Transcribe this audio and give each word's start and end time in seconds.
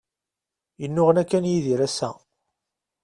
Yennuɣna 0.81 1.23
kan 1.29 1.47
Yidir 1.49 1.79
ass-a. 1.87 2.09